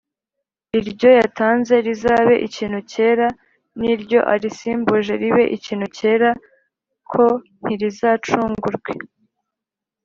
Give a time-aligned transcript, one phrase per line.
[0.79, 3.27] iryo yatanze rizabe ikintu cyera
[3.79, 6.29] n iryo arisimbuje ribe ikintu cyera
[7.09, 7.11] k
[7.63, 8.91] Ntirizacungurwe